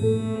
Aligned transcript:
Música 0.00 0.40